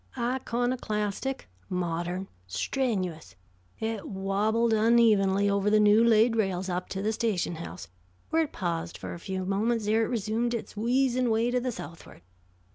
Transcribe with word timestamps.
Iconoclastic, 0.17 1.47
modern, 1.69 2.27
strenuous, 2.47 3.35
it 3.77 4.07
wabbled 4.09 4.73
unevenly 4.73 5.47
over 5.47 5.69
the 5.69 5.79
new 5.79 6.03
laid 6.03 6.35
rails 6.35 6.69
up 6.69 6.89
to 6.89 7.03
the 7.03 7.13
station 7.13 7.57
house, 7.57 7.87
where 8.31 8.41
it 8.45 8.51
paused 8.51 8.97
for 8.97 9.13
a 9.13 9.19
few 9.19 9.45
moments 9.45 9.85
ere 9.85 10.03
it 10.03 10.07
resumed 10.09 10.55
its 10.55 10.75
wheezing 10.75 11.29
way 11.29 11.51
to 11.51 11.59
the 11.59 11.71
southward. 11.71 12.23